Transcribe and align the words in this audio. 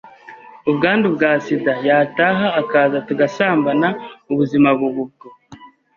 ubwandu 0.69 1.07
bwa 1.15 1.31
SIDA, 1.43 1.73
yataha 1.87 2.47
akaza 2.61 2.97
tugasambana 3.07 3.87
ubuzima 4.31 4.69
buba 4.79 4.99
ubwo, 5.05 5.27